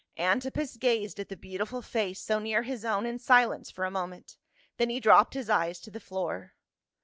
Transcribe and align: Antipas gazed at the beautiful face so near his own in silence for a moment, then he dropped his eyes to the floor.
Antipas 0.17 0.77
gazed 0.77 1.19
at 1.19 1.29
the 1.29 1.37
beautiful 1.37 1.79
face 1.83 2.19
so 2.19 2.39
near 2.39 2.63
his 2.63 2.83
own 2.83 3.05
in 3.05 3.19
silence 3.19 3.69
for 3.69 3.85
a 3.85 3.91
moment, 3.91 4.35
then 4.77 4.89
he 4.89 4.99
dropped 4.99 5.35
his 5.35 5.47
eyes 5.47 5.79
to 5.79 5.91
the 5.91 5.99
floor. 5.99 6.55